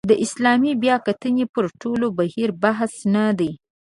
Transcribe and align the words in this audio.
د 0.09 0.11
اسلامي 0.25 0.73
بیاکتنې 0.83 1.45
پر 1.53 1.65
ټول 1.81 2.01
بهیر 2.17 2.49
بحث 2.63 2.93
نه 3.15 3.25
دی. 3.39 3.51